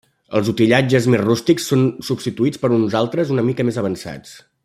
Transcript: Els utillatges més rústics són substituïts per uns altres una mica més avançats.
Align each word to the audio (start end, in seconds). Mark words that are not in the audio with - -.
Els 0.37 0.47
utillatges 0.53 1.07
més 1.13 1.21
rústics 1.23 1.67
són 1.73 1.85
substituïts 2.09 2.63
per 2.63 2.73
uns 2.79 2.97
altres 3.03 3.35
una 3.37 3.45
mica 3.51 3.69
més 3.69 3.79
avançats. 3.85 4.35